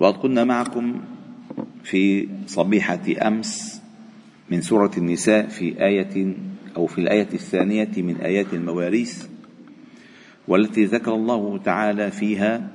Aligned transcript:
وقد 0.00 0.14
كنا 0.14 0.44
معكم 0.44 1.00
في 1.84 2.28
صبيحة 2.46 3.00
أمس 3.22 3.82
من 4.50 4.60
سورة 4.62 4.90
النساء 4.98 5.46
في 5.46 5.84
آية 5.84 6.34
أو 6.76 6.86
في 6.86 7.00
الآية 7.00 7.28
الثانية 7.32 7.90
من 7.96 8.16
آيات 8.16 8.54
المواريث 8.54 9.26
والتي 10.48 10.84
ذكر 10.84 11.14
الله 11.14 11.58
تعالى 11.58 12.10
فيها 12.10 12.68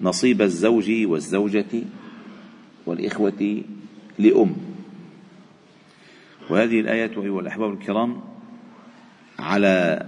نصيب 0.00 0.42
الزوج 0.42 0.90
والزوجة 1.04 1.82
والإخوة 2.86 3.62
لأم. 4.18 4.56
وهذه 6.50 6.80
الآية 6.80 7.22
أيها 7.22 7.40
الأحباب 7.40 7.72
الكرام 7.72 8.20
على 9.38 10.06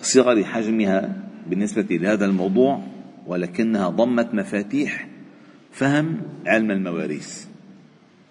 صغر 0.00 0.44
حجمها 0.44 1.28
بالنسبة 1.46 1.96
لهذا 1.96 2.24
الموضوع 2.26 2.82
ولكنها 3.26 3.88
ضمت 3.88 4.34
مفاتيح 4.34 5.08
فهم 5.72 6.20
علم 6.46 6.70
المواريث. 6.70 7.46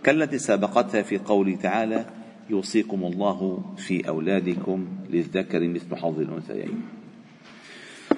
كالتي 0.04 0.38
سابقتها 0.38 1.02
في 1.02 1.18
قوله 1.18 1.56
تعالى 1.56 2.06
يوصيكم 2.50 3.04
الله 3.04 3.66
في 3.78 4.08
أولادكم 4.08 4.88
للذكر 5.10 5.68
مثل 5.68 5.96
حظ 5.96 6.20
الأنثيين. 6.20 6.82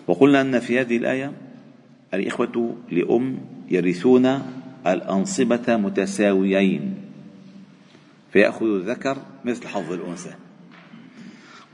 وقلنا 0.08 0.42
أن 0.42 0.60
في 0.60 0.80
هذه 0.80 0.98
الآية 0.98 1.32
الإخوة 2.14 2.76
لأم 2.92 3.40
يرثون 3.72 4.42
الأنصبة 4.88 5.78
متساويين 5.78 6.96
فيأخذ 8.32 8.66
الذكر 8.66 9.18
مثل 9.46 9.68
حظ 9.68 9.92
الأنثى. 9.92 10.47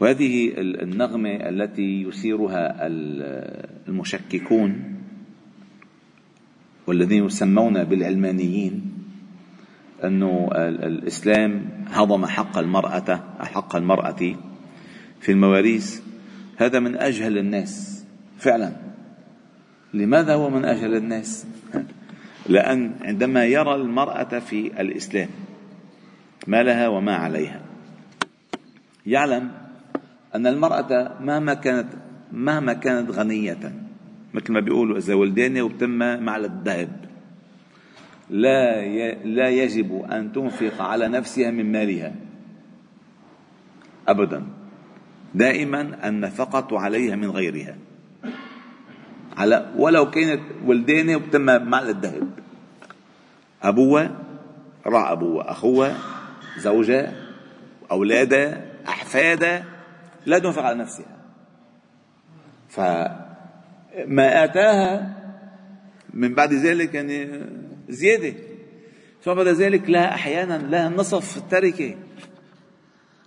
وهذه 0.03 0.53
النغمة 0.57 1.29
التي 1.29 2.01
يثيرها 2.01 2.87
المشككون 3.87 4.83
والذين 6.87 7.25
يسمون 7.25 7.83
بالعلمانيين 7.83 8.93
أنه 10.03 10.49
الإسلام 10.55 11.69
هضم 11.87 12.25
حق 12.25 12.57
المرأة 12.57 13.23
حق 13.39 13.75
المرأة 13.75 14.35
في 15.21 15.31
المواريث. 15.31 16.01
هذا 16.57 16.79
من 16.79 16.95
أجهل 16.95 17.37
الناس 17.37 18.05
فعلا. 18.37 18.71
لماذا 19.93 20.33
هو 20.33 20.49
من 20.49 20.65
أجهل 20.65 20.95
الناس؟ 20.95 21.47
لأن 22.49 22.95
عندما 23.01 23.45
يرى 23.45 23.75
المرأة 23.75 24.39
في 24.39 24.81
الإسلام 24.81 25.29
ما 26.47 26.63
لها 26.63 26.87
وما 26.87 27.15
عليها. 27.15 27.61
يعلم 29.05 29.62
أن 30.35 30.47
المرأة 30.47 31.17
مهما 31.19 31.53
كانت 31.53 31.93
مهما 32.31 32.73
كانت 32.73 33.11
غنية 33.11 33.73
مثل 34.33 34.53
ما 34.53 34.59
بيقولوا 34.59 34.97
إذا 34.97 35.13
ولدانة 35.13 35.61
وبتم 35.63 35.89
معلى 36.23 36.47
الذهب. 36.47 37.05
لا 38.29 38.81
لا 39.23 39.49
يجب 39.49 40.05
أن 40.11 40.31
تنفق 40.31 40.81
على 40.81 41.07
نفسها 41.07 41.51
من 41.51 41.71
مالها. 41.71 42.15
أبدا. 44.07 44.43
دائما 45.35 46.07
النفقة 46.09 46.79
عليها 46.79 47.15
من 47.15 47.29
غيرها. 47.29 47.75
على 49.37 49.73
ولو 49.77 50.09
كانت 50.09 50.41
ولدانة 50.65 51.15
وبتم 51.15 51.41
معلى 51.41 51.89
الذهب. 51.89 52.27
أبوها 53.63 54.11
راح 54.85 55.11
أبوها 55.11 55.51
أخوها 55.51 55.97
زوجها 56.57 57.13
أولادها 57.91 58.65
أحفادها 58.87 59.72
لا 60.25 60.39
تنفق 60.39 60.61
على 60.61 60.79
نفسها. 60.79 61.17
فما 62.69 64.43
آتاها 64.43 65.19
من 66.13 66.33
بعد 66.33 66.53
ذلك 66.53 66.93
يعني 66.93 67.45
زيادة. 67.89 68.33
ثم 69.23 69.33
بعد 69.33 69.47
ذلك 69.47 69.89
لها 69.89 70.13
أحيانا 70.13 70.57
لها 70.57 70.89
نصف 70.89 71.37
التركة 71.37 71.95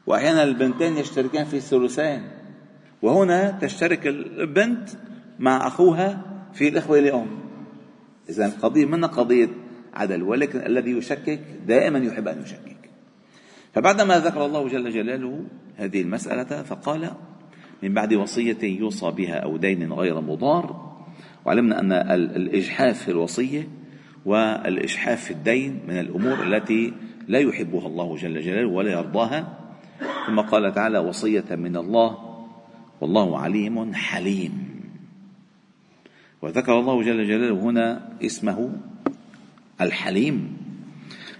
وأحيانا 0.06 0.42
البنتين 0.44 0.96
يشتركان 0.96 1.44
في 1.44 1.56
الثلثين 1.56 2.22
وهنا 3.02 3.50
تشترك 3.50 4.06
البنت 4.06 4.88
مع 5.38 5.66
أخوها 5.66 6.22
في 6.52 6.68
الإخوة 6.68 7.00
لأم. 7.00 7.26
إذا 8.28 8.46
القضية 8.46 8.86
من 8.86 9.04
قضية 9.04 9.48
عدل؟ 9.94 10.22
ولكن 10.22 10.66
الذي 10.66 10.90
يشكك 10.90 11.40
دائما 11.66 11.98
يحب 11.98 12.28
أن 12.28 12.42
يشكك. 12.42 12.76
فبعدما 13.74 14.18
ذكر 14.18 14.46
الله 14.46 14.68
جل 14.68 14.90
جلاله 14.90 15.44
هذه 15.76 16.02
المسألة 16.02 16.62
فقال 16.62 17.10
من 17.82 17.94
بعد 17.94 18.14
وصية 18.14 18.58
يوصى 18.62 19.10
بها 19.10 19.34
أو 19.34 19.56
دين 19.56 19.92
غير 19.92 20.20
مضار. 20.20 20.96
وعلمنا 21.44 21.80
أن 21.80 21.92
الإجحاف 22.12 23.02
في 23.02 23.10
الوصية 23.10 23.68
والإجحاف 24.24 25.24
في 25.24 25.30
الدين 25.30 25.80
من 25.88 26.00
الأمور 26.00 26.42
التي 26.42 26.92
لا 27.28 27.38
يحبها 27.38 27.86
الله 27.86 28.16
جل 28.16 28.40
جلاله 28.40 28.68
ولا 28.68 28.92
يرضاها. 28.92 29.58
ثم 30.26 30.40
قال 30.40 30.72
تعالى 30.72 30.98
وصية 30.98 31.44
من 31.50 31.76
الله 31.76 32.18
والله 33.00 33.38
عليم 33.38 33.94
حليم. 33.94 34.52
وذكر 36.42 36.80
الله 36.80 37.02
جل 37.02 37.24
جلاله 37.28 37.54
هنا 37.54 38.08
اسمه 38.22 38.72
الحليم 39.80 40.56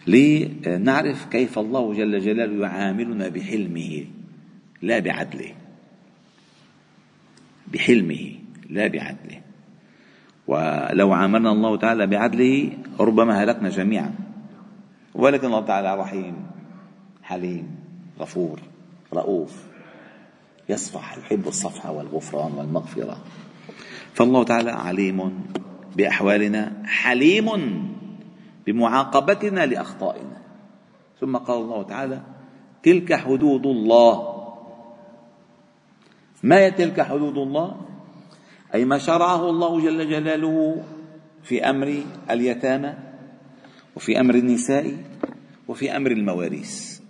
لنعرف 0.06 1.26
كيف 1.26 1.58
الله 1.58 1.94
جل 1.94 2.20
جلاله 2.20 2.66
يعاملنا 2.66 3.28
بحلمه. 3.28 4.04
لا 4.86 4.98
بعدله 4.98 5.52
بحلمه 7.72 8.24
لا 8.70 8.86
بعدله. 8.86 9.41
ولو 10.47 11.12
عاملنا 11.12 11.52
الله 11.52 11.76
تعالى 11.76 12.06
بعدله 12.06 12.72
ربما 13.00 13.42
هلكنا 13.42 13.69
جميعا. 13.69 14.14
ولكن 15.14 15.47
الله 15.47 15.64
تعالى 15.66 15.97
رحيم 15.97 16.36
حليم 17.22 17.66
غفور 18.20 18.60
رؤوف 19.12 19.64
يصفح 20.69 21.18
يحب 21.18 21.48
الصفح 21.48 21.86
والغفران 21.86 22.53
والمغفرة. 22.53 23.16
فالله 24.14 24.44
تعالى 24.44 24.70
عليم 24.70 25.18
بأحوالنا 25.97 26.72
حليم 26.84 27.48
بمعاقبتنا 28.66 29.66
لأخطائنا. 29.66 30.38
ثم 31.20 31.36
قال 31.36 31.58
الله 31.62 31.82
تعالى 31.82 32.22
تلك 32.82 33.14
حدود 33.14 33.66
الله. 33.66 34.35
ما 36.47 36.59
هي 36.59 36.71
تلك 36.71 37.01
حدود 37.01 37.39
الله؟ 37.39 37.77
أي 38.75 38.84
ما 38.84 38.99
شرعه 38.99 39.51
الله 39.51 39.81
جل 39.81 40.11
جلاله 40.11 40.84
في 41.43 41.71
أمر 41.71 42.03
اليتامى 42.31 42.95
وفي 43.97 44.21
أمر 44.21 44.34
النساء 44.34 44.97
وفي 45.69 45.97
أمر 45.97 46.11
المواريث. 46.11 47.01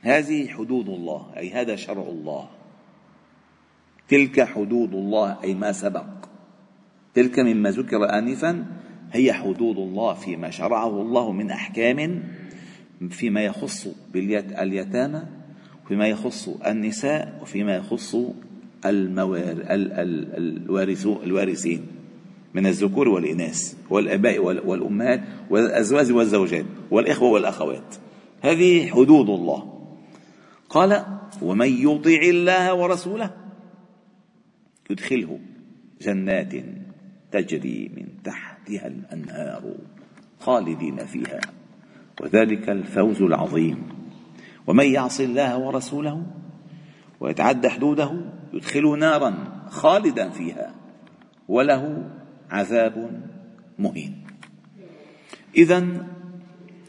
هذه 0.00 0.48
حدود 0.48 0.88
الله 0.88 1.32
أي 1.36 1.50
هذا 1.50 1.76
شرع 1.76 2.02
الله. 2.02 2.48
تلك 4.08 4.40
حدود 4.40 4.94
الله 4.94 5.42
أي 5.44 5.54
ما 5.54 5.72
سبق. 5.72 6.06
تلك 7.14 7.38
مما 7.38 7.70
ذكر 7.70 8.18
انفا 8.18 8.66
هي 9.12 9.32
حدود 9.32 9.78
الله 9.78 10.14
فيما 10.14 10.50
شرعه 10.50 11.00
الله 11.02 11.32
من 11.32 11.50
أحكام 11.50 12.22
فيما 13.10 13.40
يخص 13.40 13.88
باليتامى 14.12 15.22
وفيما 15.84 16.08
يخص 16.08 16.48
النساء 16.48 17.38
وفيما 17.42 17.76
يخص 17.76 18.16
الوارثين 21.24 21.86
من 22.54 22.66
الذكور 22.66 23.08
والإناث 23.08 23.74
والآباء 23.90 24.38
والأمهات 24.38 25.20
والأزواج 25.50 26.12
والزوجات 26.12 26.64
والإخوة 26.90 27.28
والأخوات. 27.28 27.94
هذه 28.42 28.86
حدود 28.86 29.30
الله. 29.30 29.88
قال 30.68 31.04
ومن 31.42 31.68
يطع 31.68 32.20
الله 32.22 32.74
ورسوله 32.74 33.30
يدخله 34.90 35.38
جنات 36.00 36.52
تجري 37.32 37.90
من 37.96 38.22
تحت 38.24 38.54
تحتها 38.64 38.86
الأنهار 38.86 39.74
خالدين 40.40 41.06
فيها 41.06 41.40
وذلك 42.20 42.68
الفوز 42.68 43.22
العظيم. 43.22 43.82
ومن 44.66 44.86
يعص 44.86 45.20
الله 45.20 45.58
ورسوله 45.58 46.26
ويتعدى 47.20 47.68
حدوده 47.68 48.20
يدخله 48.54 48.96
نارا 48.96 49.34
خالدا 49.70 50.30
فيها 50.30 50.74
وله 51.48 52.10
عذاب 52.50 53.22
مهين. 53.78 54.24
إذا 55.56 56.06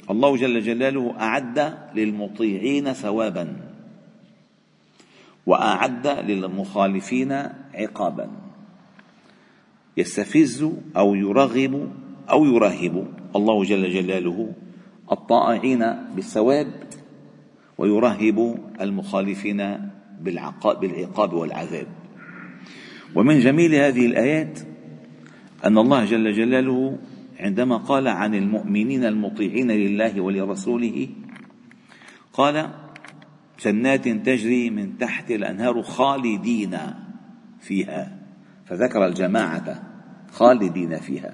الله 0.10 0.38
جل 0.38 0.62
جلاله 0.62 1.16
أعد 1.20 1.78
للمطيعين 1.96 2.94
ثوابا 2.94 3.56
وأعد 5.46 6.08
للمخالفين 6.08 7.32
عقابا. 7.74 8.28
يستفز 9.98 10.70
أو 10.98 11.16
يرغب 11.16 11.92
أو 12.30 12.46
يرهب 12.46 13.08
الله 13.36 13.64
جل 13.64 13.90
جلاله 13.94 14.54
الطائعين 15.12 15.84
بالثواب 16.16 16.74
ويرهب 17.78 18.60
المخالفين 18.82 19.90
بالعقاب 20.82 21.34
والعذاب. 21.34 21.88
ومن 23.16 23.40
جميل 23.40 23.76
هذه 23.76 24.06
الآيات 24.06 24.60
أن 25.66 25.78
الله 25.78 26.06
جل 26.06 26.34
جلاله 26.34 26.98
عندما 27.40 27.78
قال 27.78 28.08
عن 28.08 28.36
المؤمنين 28.36 29.06
المطيعين 29.06 29.72
لله 29.72 30.22
ولرسوله 30.22 31.10
قال 32.34 32.70
جنات 33.60 34.08
تجري 34.08 34.70
من 34.70 34.98
تحت 34.98 35.32
الأنهار 35.32 35.82
خالدين 35.82 36.78
فيها. 37.60 38.18
فذكر 38.66 39.06
الجماعة 39.08 39.84
خالدين 40.32 40.96
فيها. 40.96 41.34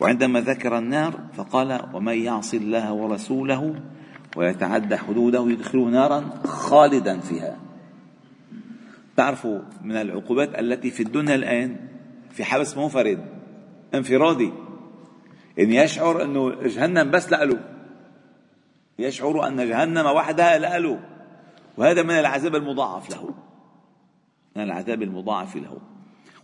وعندما 0.00 0.40
ذكر 0.40 0.78
النار 0.78 1.20
فقال 1.32 1.80
ومن 1.94 2.14
يعص 2.14 2.54
الله 2.54 2.92
ورسوله 2.92 3.74
ويتعدى 4.36 4.96
حدوده 4.96 5.50
يدخله 5.50 5.88
نارا 5.88 6.30
خالدا 6.44 7.20
فيها. 7.20 7.69
تعرفوا 9.20 9.60
من 9.82 9.96
العقوبات 9.96 10.58
التي 10.58 10.90
في 10.90 11.02
الدنيا 11.02 11.34
الآن 11.34 11.76
في 12.30 12.44
حبس 12.44 12.76
منفرد 12.76 13.18
انفرادي. 13.94 14.52
إن 15.58 15.72
يشعر 15.72 16.22
أنه 16.22 16.62
جهنم 16.62 17.10
بس 17.10 17.32
لأله 17.32 17.58
يشعر 18.98 19.46
أن 19.46 19.68
جهنم 19.68 20.06
وحدها 20.06 20.58
لأله 20.58 21.00
وهذا 21.76 22.02
من 22.02 22.10
العذاب 22.10 22.54
المضاعف 22.54 23.10
له. 23.10 23.34
من 24.56 24.62
العذاب 24.62 25.02
المضاعف 25.02 25.56
له. 25.56 25.78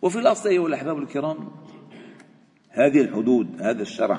وفي 0.02 0.18
الأصل 0.18 0.48
أيها 0.48 0.66
الأحباب 0.66 0.98
الكرام 0.98 1.48
هذه 2.70 3.00
الحدود 3.00 3.62
هذا 3.62 3.82
الشرع 3.82 4.18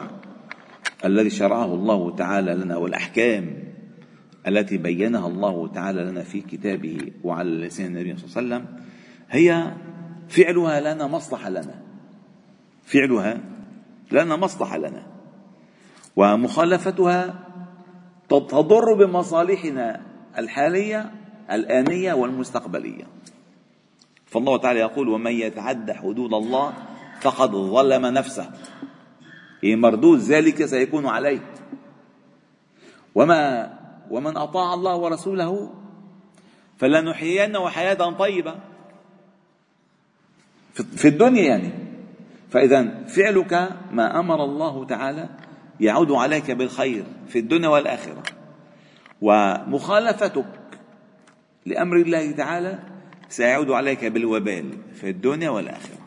الذي 1.06 1.30
شرعه 1.30 1.66
الله 1.66 2.16
تعالى 2.16 2.54
لنا 2.54 2.78
والأحكام 2.78 3.67
التي 4.48 4.78
بينها 4.78 5.28
الله 5.28 5.68
تعالى 5.68 6.04
لنا 6.04 6.24
في 6.24 6.42
كتابه 6.42 7.12
وعلى 7.24 7.50
لسان 7.50 7.86
النبي 7.86 8.18
صلى 8.18 8.42
الله 8.42 8.56
عليه 8.56 8.66
وسلم 8.66 8.84
هي 9.30 9.74
فعلها 10.30 10.94
لنا 10.94 11.08
مصلحة 11.08 11.50
لنا. 11.50 11.82
فعلها 12.84 13.42
لنا 14.12 14.36
مصلحة 14.36 14.78
لنا. 14.78 15.04
ومخالفتها 16.16 17.40
تضر 18.30 18.94
بمصالحنا 18.94 20.02
الحالية 20.38 21.12
الآنية 21.52 22.14
والمستقبلية. 22.14 23.04
فالله 24.26 24.58
تعالى 24.58 24.80
يقول 24.80 25.10
ومن 25.10 25.32
يتعد 25.32 25.92
حدود 25.92 26.34
الله 26.34 26.74
فقد 27.22 27.52
ظلم 27.52 28.06
نفسه. 28.06 28.52
إيه 29.64 29.76
مردود 29.76 30.20
ذلك 30.20 30.66
سيكون 30.66 31.06
عليه. 31.06 31.40
وما 33.16 33.77
ومن 34.12 34.38
أطاع 34.38 34.74
الله 34.74 34.96
ورسوله 34.96 35.74
فلنحيينه 36.78 37.70
حياة 37.70 38.12
طيبة. 38.12 38.56
في 40.74 41.08
الدنيا 41.08 41.44
يعني. 41.44 41.72
فإذا 42.50 43.04
فعلك 43.04 43.70
ما 43.92 44.20
أمر 44.20 44.44
الله 44.44 44.86
تعالى 44.86 45.30
يعود 45.80 46.12
عليك 46.12 46.52
بالخير 46.52 47.04
في 47.28 47.40
الدنيا 47.40 47.70
والآخرة. 47.70 48.24
ومخالفتك 49.22 50.46
لأمر 51.66 51.96
الله 51.96 52.32
تعالى 52.32 52.80
سيعود 53.30 53.72
عليك 53.72 54.06
بالوبال 54.06 54.78
في 54.94 55.10
الدنيا 55.10 55.50
والآخرة. 55.50 55.98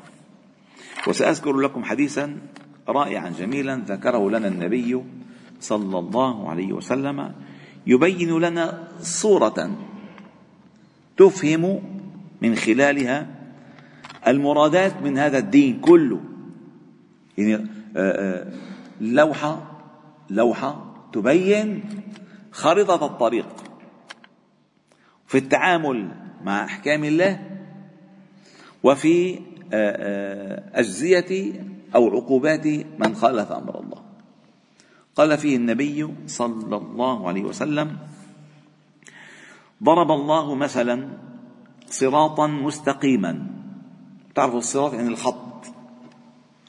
وسأذكر 1.09 1.53
لكم 1.53 1.85
حديثا 1.85 2.39
رائعا 2.89 3.29
جميلا 3.29 3.77
ذكره 3.87 4.31
لنا 4.31 4.49
النبي 4.49 5.05
صلى 5.61 5.99
الله 5.99 6.51
عليه 6.51 6.73
وسلم 6.73 7.35
يبين 7.87 8.39
لنا 8.39 8.89
صورة 9.01 9.77
تفهم 11.17 11.83
من 12.43 12.55
خلالها 12.57 13.27
المرادات 14.27 15.03
من 15.03 15.19
هذا 15.19 15.39
الدين 15.39 15.81
كله. 15.81 16.21
يعني 17.39 17.55
آه، 17.55 17.67
آه، 17.97 18.53
لوحة 19.01 19.81
لوحة 20.31 20.95
تبين 21.13 21.83
خريطة 22.53 23.07
الطريق 23.07 23.47
في 25.27 25.39
التعامل 25.39 26.09
مع 26.45 26.65
أحكام 26.65 27.05
الله 27.05 27.41
وفي 28.83 29.39
آه، 29.73 30.63
أجزية 30.75 31.53
أو 31.95 32.09
عقوبات 32.09 32.67
من 32.99 33.15
خالف 33.15 33.53
أمر 33.53 33.81
الله. 33.81 34.10
قال 35.21 35.39
فيه 35.39 35.57
النبي 35.57 36.09
صلى 36.27 36.77
الله 36.77 37.29
عليه 37.29 37.43
وسلم 37.43 37.97
ضرب 39.83 40.11
الله 40.11 40.55
مثلا 40.55 41.09
صراطا 41.87 42.47
مستقيما. 42.47 43.47
تعرفوا 44.35 44.59
الصراط 44.59 44.95
يعني 44.95 45.09
الخط. 45.09 45.67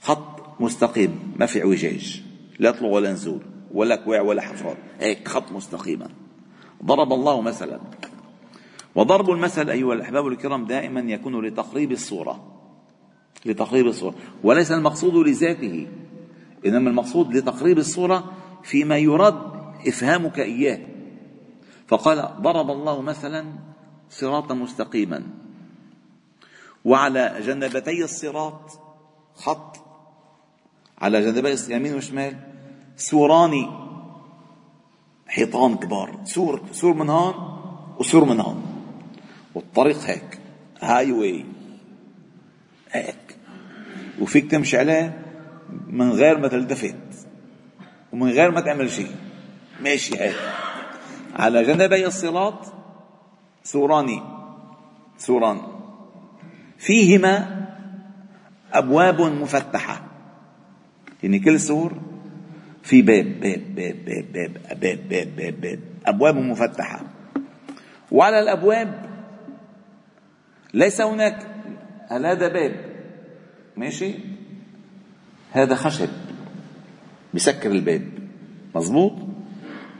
خط 0.01 0.41
مستقيم 0.59 1.33
ما 1.39 1.45
في 1.45 1.61
اعوجاج. 1.61 2.23
لا 2.59 2.71
طلوع 2.71 2.91
ولا 2.91 3.11
نزول 3.13 3.41
ولا 3.73 3.95
كواع 3.95 4.21
ولا 4.21 4.41
حفرات 4.41 4.77
هيك 4.99 5.27
خط 5.27 5.51
مستقيما. 5.51 6.07
ضرب 6.85 7.13
الله 7.13 7.41
مثلا. 7.41 7.79
وضرب 8.95 9.29
المثل 9.29 9.69
أيها 9.69 9.93
الأحباب 9.93 10.27
الكرام 10.27 10.65
دائما 10.65 10.99
يكون 10.99 11.45
لتقريب 11.45 11.91
الصورة. 11.91 12.43
لتقريب 13.45 13.87
الصورة. 13.87 14.15
وليس 14.43 14.71
المقصود 14.71 15.27
لذاته 15.27 15.87
إنما 16.65 16.89
المقصود 16.89 17.35
لتقريب 17.35 17.77
الصورة 17.77 18.40
فيما 18.63 18.97
يراد 18.97 19.37
إفهامك 19.87 20.39
إياه. 20.39 20.79
فقال 21.87 22.41
ضرب 22.41 22.71
الله 22.71 23.01
مثلا 23.01 23.45
صراطا 24.09 24.53
مستقيما. 24.53 25.23
وعلى 26.85 27.35
جنبتي 27.41 28.03
الصراط 28.03 28.79
خط. 29.35 29.77
على 30.97 31.21
جنبي 31.21 31.55
يمين 31.69 31.95
وشمال 31.95 32.37
سوران 32.97 33.69
حيطان 35.27 35.75
كبار. 35.77 36.19
سور 36.23 36.61
سور 36.71 36.93
من 36.93 37.09
هون 37.09 37.33
وسور 37.99 38.25
من 38.25 38.39
هون. 38.39 38.63
والطريق 39.55 39.99
هيك 39.99 40.39
highway 40.81 41.45
هيك. 42.91 43.37
وفيك 44.21 44.51
تمشي 44.51 44.77
عليه 44.77 45.25
من 45.87 46.11
غير 46.11 46.37
ما 46.37 46.47
تلتفت. 46.47 46.95
ومن 48.13 48.29
غير 48.29 48.51
ما 48.51 48.61
تعمل 48.61 48.89
شيء. 48.89 49.15
ماشي 49.81 50.19
هيك 50.19 50.35
على 51.35 51.63
جنبي 51.63 52.07
الصراط 52.07 52.73
سوران 53.63 54.21
سوران. 55.17 55.61
فيهما 56.77 57.65
أبواب 58.73 59.21
مفتحة. 59.21 60.01
يعني 61.23 61.39
كل 61.39 61.59
سور 61.59 61.93
في 62.83 63.01
باب 63.01 63.25
باب 63.25 63.75
باب 63.75 64.05
باب 64.05 64.31
باب 64.33 64.79
باب 64.79 65.09
باب 65.09 65.35
باب, 65.35 65.61
باب. 65.61 65.79
أبواب 66.05 66.35
مفتحة. 66.35 67.01
وعلى 68.11 68.39
الأبواب 68.39 69.05
ليس 70.73 71.01
هناك 71.01 71.47
هل 72.09 72.25
هذا 72.25 72.47
باب؟ 72.47 72.75
ماشي. 73.77 74.13
هذا 75.51 75.75
خشب. 75.75 76.09
بسكر 77.33 77.71
الباب. 77.71 78.01
مظبوط؟ 78.75 79.13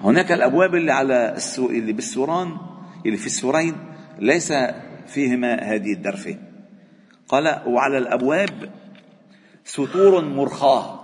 هناك 0.04 0.32
الأبواب 0.32 0.76
اللي 0.76 0.92
على 0.92 1.34
السو... 1.36 1.70
اللي 1.70 1.94
بالسوران 1.94 2.58
اللي 3.06 3.18
في 3.18 3.26
السورين 3.26 3.76
ليس 4.20 4.54
فيهما 5.08 5.56
هذه 5.56 5.94
الدرفة. 5.94 6.38
قال 7.28 7.62
وعلى 7.68 7.98
الأبواب 7.98 8.72
سطور 9.64 10.26
مرخاة. 10.26 11.02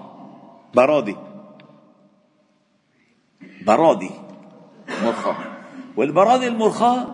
برادي. 0.76 1.16
برادي 3.66 4.10
مرخاة. 5.04 5.36
والبرادي 5.98 6.48
المرخاة 6.48 7.08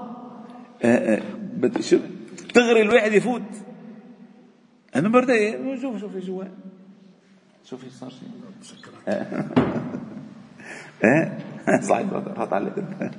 آه، 0.83 1.15
آه، 1.15 1.21
تغري 2.53 2.81
الواحد 2.81 3.13
يفوت. 3.13 3.41
أنا 4.95 5.09
بردي 5.09 5.57
شوف 5.81 5.99
شوف 5.99 6.17
جوا 6.17 6.43
شوفي 7.63 7.89
صار 7.89 8.09
شيء 8.09 8.29
إيه؟ 11.03 11.37
صحيح 11.89 12.09
راحت 12.13 12.53
عليك 12.53 12.73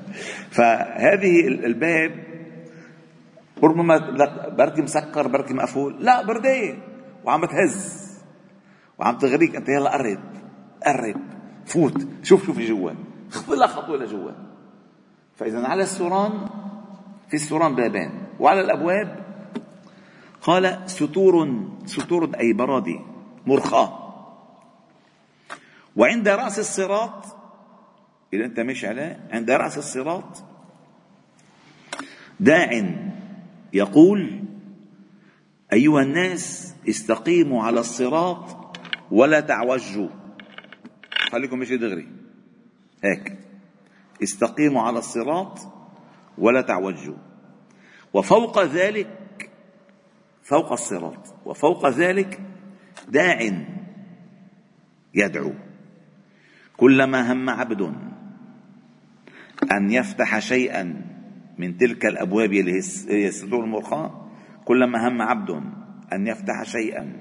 فهذه 0.57 1.49
الباب 1.49 2.25
ربما 3.63 3.99
بركي 4.49 4.83
مسكر 4.83 5.29
بركي 5.29 5.55
مقفول. 5.55 6.05
لا 6.05 6.27
بردية. 6.27 6.75
وعم 7.25 7.41
بتهز 7.41 8.11
وعم 8.99 9.19
تغريك 9.19 9.57
أنت 9.57 9.69
يلا 9.69 9.93
قرب 9.93 10.19
قرب. 10.87 11.21
فوت. 11.67 12.07
شوف 12.23 12.47
شوف 12.47 12.59
جوا. 12.59 12.91
خطي 13.31 13.55
لك 13.55 13.69
خطوة 13.69 13.97
لجوا. 13.97 14.31
فإذا 15.37 15.67
على 15.67 15.83
السوران 15.83 16.33
في 17.29 17.35
السوران 17.35 17.75
بابين 17.75 18.11
وعلى 18.41 18.61
الأبواب 18.61 19.25
قال 20.43 20.79
ستور 20.87 21.65
ستور 21.87 22.31
أي 22.41 22.53
برادي 22.53 23.01
مرخاة. 23.47 24.04
وعند 25.97 26.29
رأس 26.29 26.59
الصراط 26.59 27.37
إذا 28.33 28.45
أنت 28.45 28.61
ماشي 28.61 28.87
عليه 28.87 29.29
عند 29.33 29.51
رأس 29.51 29.79
الصراط 29.79 30.45
داع 32.41 32.95
يقول 33.73 34.45
أيها 35.73 36.03
الناس 36.03 36.75
استقيموا 36.89 37.63
على 37.63 37.81
الصراط 37.81 38.77
ولا 39.11 39.41
تعوجوا. 39.41 40.09
خليكم 41.31 41.59
مشي 41.59 41.77
دغري. 41.77 42.09
هيك. 43.05 43.39
استقيموا 44.23 44.83
على 44.83 44.99
الصراط 44.99 45.59
ولا 46.39 46.61
تعوجوا. 46.61 47.17
وفوق 48.15 48.63
ذلك 48.65 49.51
فوق 50.43 50.73
الصراط 50.73 51.35
وفوق 51.45 51.89
ذلك 51.89 52.41
داع 53.09 53.65
يدعو. 55.15 55.53
كلما 56.77 57.33
هم 57.33 57.51
عبد 57.51 57.83
أن 59.73 59.91
يفتح 59.91 60.39
شيئا 60.39 61.03
من 61.59 61.77
تلك 61.77 62.07
الأبواب 62.07 62.53
اللي 62.53 62.81
هي 63.09 63.29
الصدور 63.29 63.65
المرخاه 63.65 64.29
كلما 64.65 65.09
هم 65.09 65.23
عبد 65.23 65.51
أن 66.13 66.27
يفتح 66.27 66.63
شيئا 66.63 67.13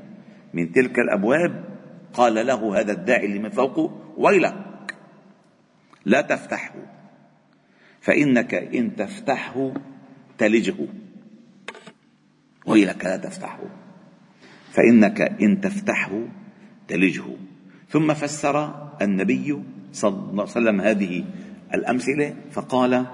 من 0.53 0.71
تلك 0.71 0.99
الأبواب 0.99 1.65
قال 2.13 2.47
له 2.47 2.79
هذا 2.79 2.91
الداعي 2.91 3.25
اللي 3.25 3.39
من 3.39 3.49
فوقه 3.49 4.13
ويلك 4.17 4.95
لا 6.05 6.21
تفتحه 6.21 6.73
فإنك 8.01 8.53
إن 8.53 8.95
تفتحه 8.95 9.73
تلجه 10.37 10.87
ويلك 12.65 13.05
لا 13.05 13.17
تفتحه 13.17 13.63
فإنك 14.71 15.21
إن 15.21 15.61
تفتحه 15.61 16.27
تلجه. 16.87 17.23
ثم 17.89 18.13
فسر 18.13 18.89
النبي 19.03 19.59
صلى 19.93 20.09
الله 20.09 20.41
عليه 20.41 20.51
وسلم 20.51 20.81
هذه 20.81 21.25
الأمثلة 21.73 22.35
فقال 22.51 23.05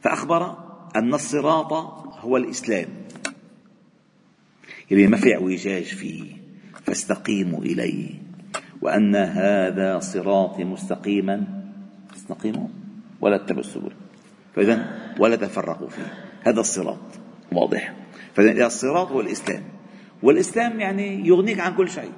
فأخبر 0.00 0.56
أن 0.96 1.14
الصراط 1.14 1.72
هو 2.20 2.36
الإسلام. 2.36 2.88
اللي 4.92 5.06
ما 5.06 5.16
في 5.16 5.34
اعوجاج 5.34 5.82
فيه 5.82 6.36
فاستقيموا 6.84 7.60
إليه 7.60 8.10
وأن 8.82 9.16
هذا 9.16 9.98
صراطي 9.98 10.64
مستقيما 10.64 11.44
استقيموا 12.16 12.68
ولا 13.20 13.36
تتبعوا 13.36 13.60
السبل. 13.60 13.92
فإذا 14.54 15.00
ولا 15.18 15.36
تفرقوا 15.36 15.88
فيه. 15.88 16.14
هذا 16.42 16.60
الصراط 16.60 16.98
واضح. 17.52 17.94
فإذا 18.34 18.66
الصراط 18.66 19.08
هو 19.08 19.20
الإسلام 19.20 19.62
والإسلام 20.22 20.80
يعني 20.80 21.26
يغنيك 21.28 21.60
عن 21.60 21.74
كل 21.74 21.90
شيء. 21.90 22.12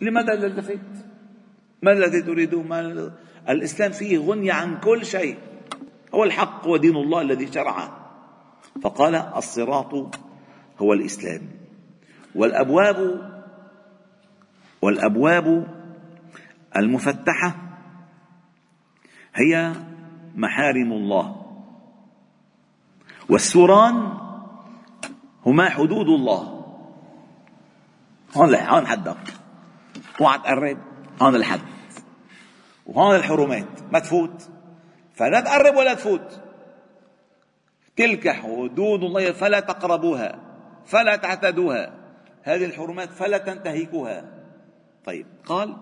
لماذا 0.00 0.46
التفت 0.46 1.11
ما 1.82 1.92
الذي 1.92 2.22
تريده 2.22 2.62
ما 2.62 3.12
الإسلام 3.48 3.92
فيه 3.92 4.18
غنية 4.18 4.52
عن 4.52 4.80
كل 4.80 5.06
شيء. 5.06 5.38
هو 6.14 6.24
الحق 6.24 6.66
ودين 6.66 6.96
الله 6.96 7.20
الذي 7.20 7.52
شرعه. 7.52 7.98
فقال 8.82 9.14
الصراط 9.14 9.94
هو 10.78 10.92
الإسلام. 10.92 11.40
والأبواب 12.34 13.30
والأبواب 14.82 15.66
المفتحة 16.76 17.56
هي 19.34 19.72
محارم 20.34 20.92
الله. 20.92 21.46
والسوران 23.28 24.18
هما 25.46 25.68
حدود 25.68 26.08
الله. 26.08 26.64
هون 28.36 28.54
هون 28.54 28.86
حدك. 28.86 29.34
اوعى 30.20 30.38
تقرب 30.38 30.78
هون 31.22 31.34
الحد. 31.34 31.71
وهون 32.86 33.16
الحرمات 33.16 33.92
ما 33.92 33.98
تفوت. 33.98 34.48
فلا 35.14 35.40
تقرب 35.40 35.76
ولا 35.76 35.94
تفوت. 35.94 36.40
تلك 37.96 38.28
حدود 38.28 39.02
الله 39.04 39.32
فلا 39.32 39.60
تقربوها 39.60 40.38
فلا 40.86 41.16
تعتدوها. 41.16 41.92
هذه 42.42 42.64
الحرمات 42.64 43.10
فلا 43.10 43.38
تنتهكوها. 43.38 44.24
طيب 45.04 45.26
قال 45.46 45.76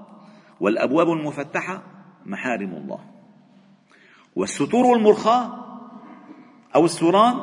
والأبواب 0.60 1.10
المفتحة 1.10 1.82
محارم 2.26 2.74
الله. 2.74 3.00
والستور 4.36 4.96
المرخاة 4.96 5.50
أو 6.74 6.84
السوران 6.84 7.36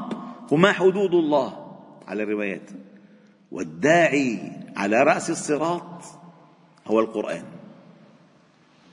هما 0.52 0.72
حدود 0.72 1.14
الله 1.14 1.78
على 2.08 2.24
الروايات. 2.24 2.70
والداعي 3.52 4.52
على 4.78 5.04
رأس 5.04 5.30
الصراط 5.30 6.04
هو 6.88 7.00
القرآن. 7.00 7.57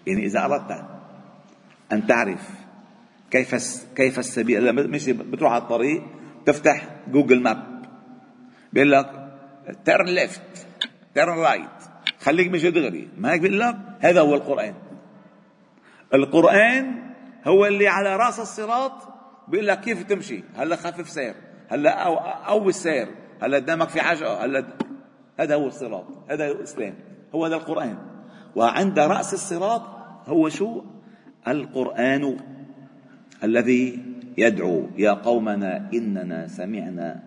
يعني 0.07 0.27
إذا 0.27 0.45
أردت 0.45 0.85
أن 1.93 2.07
تعرف 2.07 2.51
كيف 3.31 3.85
كيف 3.97 4.19
السبيل 4.19 4.91
مش 4.91 5.11
بتروح 5.11 5.53
على 5.53 5.63
الطريق 5.63 6.03
تفتح 6.47 6.87
Google 7.09 7.43
Map 7.43 7.85
بيقول 8.73 8.93
لك 8.93 9.31
turn 9.85 10.07
left 10.07 10.67
turn 11.15 11.39
right 11.39 11.71
خليك 12.21 12.51
مش 12.51 12.63
دغري 12.67 13.09
ما 13.19 13.33
هيك 13.33 13.41
بيقول 13.41 13.61
لك؟ 13.61 13.77
هذا 14.01 14.21
هو 14.21 14.35
القرآن. 14.35 14.75
القرآن 16.15 17.03
هو 17.47 17.67
اللي 17.67 17.89
على 17.89 18.17
رأس 18.17 18.41
الصراط 18.41 18.93
بيقول 19.49 19.67
لك 19.67 19.81
كيف 19.81 20.03
تمشي 20.03 20.45
هلا 20.57 20.77
خفف 20.77 21.09
سير 21.09 21.35
هلا 21.69 21.91
أو 21.91 22.15
أو 22.17 22.69
السير 22.69 23.09
هلا 23.43 23.57
قدامك 23.57 23.89
في 23.89 24.01
حاجة 24.01 24.45
هلا 24.45 24.65
هذا 25.41 25.55
هو 25.55 25.67
الصراط 25.67 26.07
هذا 26.31 26.49
هو 26.49 26.53
الإسلام 26.53 26.95
هو 27.35 27.47
هذا 27.47 27.57
القرآن. 27.57 28.14
وعند 28.57 28.99
رأس 28.99 29.35
الصراط 29.35 29.83
هو 30.27 30.49
شو؟ 30.49 30.83
القرآن 31.49 32.37
الذي 33.45 34.03
يدعو 34.39 34.87
يا 34.97 35.11
قومنا 35.11 35.91
إننا 35.95 36.49
سمعنا 36.49 37.23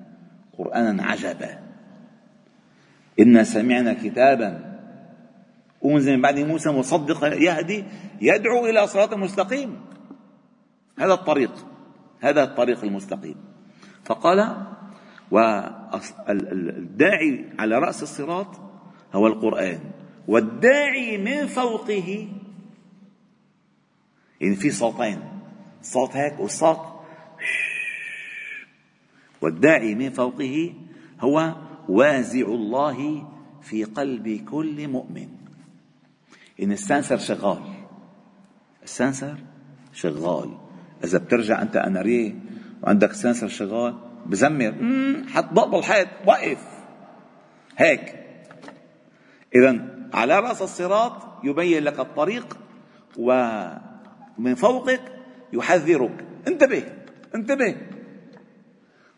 قرآنا 0.57 1.03
عجبا. 1.03 1.59
إنا 3.19 3.43
سمعنا 3.43 3.93
كتابا. 3.93 4.77
أنزل 5.85 6.15
من 6.15 6.21
بعد 6.21 6.39
موسى 6.39 6.69
مصدق 6.69 7.23
يهدي 7.23 7.83
يدعو 8.21 8.65
إلى 8.65 8.87
صراط 8.87 9.13
مستقيم. 9.13 9.81
هذا 10.99 11.13
الطريق 11.13 11.51
هذا 12.19 12.43
الطريق 12.43 12.83
المستقيم. 12.83 13.35
فقال 14.03 14.57
والداعي 15.31 16.25
على 17.59 17.79
رأس 17.79 18.03
الصراط 18.03 18.47
هو 19.13 19.27
القرآن. 19.27 19.79
والداعي 20.27 21.17
من 21.17 21.47
فوقه. 21.47 22.27
يعني 24.41 24.55
في 24.55 24.69
صوتين. 24.71 25.19
صوت 25.81 26.15
هيك 26.15 26.39
والصوت 26.39 26.79
والداعي 29.41 29.95
من 29.95 30.09
فوقه 30.09 30.73
هو 31.19 31.55
وازع 31.89 32.45
الله 32.45 33.29
في 33.61 33.83
قلب 33.83 34.45
كل 34.51 34.87
مؤمن. 34.87 35.29
ان 36.61 36.71
السنسر 36.71 37.17
شغال. 37.17 37.61
السنسر 38.83 39.37
شغال. 39.93 40.57
إذا 41.03 41.17
بترجع 41.17 41.61
أنت 41.61 41.75
اناريه 41.75 42.35
وعندك 42.83 43.13
سنسر 43.13 43.47
شغال 43.47 43.95
بزمر. 44.25 44.73
حط 45.29 45.53
ضغط 45.53 45.73
الحيط 45.73 46.07
وقف 46.25 46.67
هيك. 47.77 48.15
اذا 49.55 49.96
على 50.13 50.39
رأس 50.39 50.61
الصراط 50.61 51.13
يبين 51.43 51.83
لك 51.83 51.99
الطريق 51.99 52.57
ومن 53.17 54.55
فوقك 54.55 55.01
يحذرك. 55.53 56.25
انتبه 56.47 56.83
انتبه. 57.35 57.75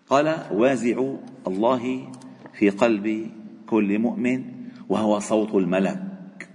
قال 0.08 0.36
وازع 0.52 1.14
الله 1.48 2.12
في 2.54 2.70
قلب 2.70 3.32
كل 3.68 4.00
مؤمن 4.00 4.44
وهو 4.90 5.20
صوت 5.20 5.56
الملك. 5.56 6.50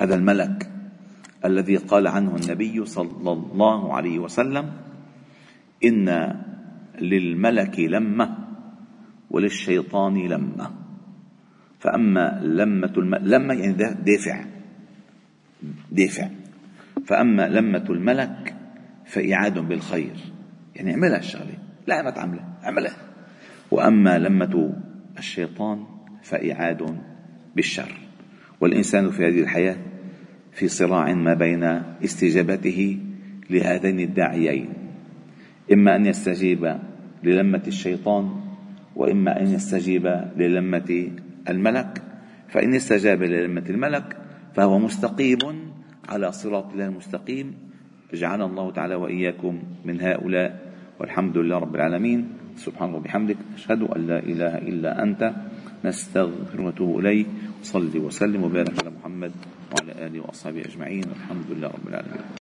هذا 0.00 0.14
الملك 0.14 0.70
الذي 1.44 1.76
قال 1.76 2.06
عنه 2.06 2.36
النبي 2.36 2.84
صلى 2.84 3.32
الله 3.32 3.94
عليه 3.94 4.18
وسلم 4.18 4.72
إن 5.84 6.34
للملك 7.00 7.80
لمة 7.80 8.38
وللشيطان 9.30 10.16
لمة. 10.26 10.87
فأما 11.78 12.40
لمة 12.42 12.92
الم... 12.96 13.14
لمة 13.14 13.54
يعني 13.54 13.72
دافع. 14.04 14.44
دافع. 15.92 16.28
فأما 17.06 17.48
لمة 17.48 17.84
الملك 17.90 18.54
فإعاد 19.06 19.58
بالخير. 19.58 20.16
يعني 20.76 20.90
اعملها 20.90 21.18
الشغلة. 21.18 21.58
لا 21.86 22.02
ما 22.02 22.10
تعملها. 22.10 22.58
اعملها. 22.64 22.96
وأما 23.70 24.18
لمة 24.18 24.74
الشيطان 25.18 25.84
فإعاد 26.22 26.98
بالشر. 27.56 27.92
والإنسان 28.60 29.10
في 29.10 29.26
هذه 29.26 29.40
الحياة 29.40 29.76
في 30.52 30.68
صراع 30.68 31.14
ما 31.14 31.34
بين 31.34 31.64
استجابته 32.04 32.98
لهذين 33.50 34.00
الداعيين. 34.00 34.68
إما 35.72 35.96
أن 35.96 36.06
يستجيب 36.06 36.78
للمة 37.24 37.62
الشيطان 37.66 38.40
وإما 38.96 39.40
أن 39.40 39.46
يستجيب 39.46 40.06
للمة 40.36 41.10
الملك 41.48 42.02
فإن 42.48 42.74
استجاب 42.74 43.22
للمة 43.22 43.64
الملك 43.70 44.16
فهو 44.54 44.78
مستقيم 44.78 45.38
على 46.08 46.32
صراط 46.32 46.72
الله 46.72 46.86
المستقيم. 46.86 47.54
جعلنا 48.14 48.44
الله 48.44 48.70
تعالى 48.72 48.94
وإياكم 48.94 49.62
من 49.84 50.00
هؤلاء 50.00 50.72
والحمد 51.00 51.36
لله 51.38 51.58
رب 51.58 51.74
العالمين. 51.74 52.28
سبحانه 52.56 52.96
وبحمدك 52.96 53.36
أشهد 53.54 53.82
أن 53.82 54.06
لا 54.06 54.18
إله 54.18 54.58
إلا 54.58 55.02
أنت. 55.02 55.32
نستغفر 55.84 56.60
ونتوب 56.60 56.98
إليك. 56.98 57.26
صلي 57.62 57.98
وسلم 57.98 58.44
وبارك 58.44 58.74
على 58.80 58.90
محمد 58.90 59.32
وعلى 59.72 60.06
آله 60.06 60.20
وأصحابه 60.20 60.60
أجمعين. 60.60 61.04
والحمد 61.08 61.46
لله 61.50 61.68
رب 61.68 61.88
العالمين. 61.88 62.28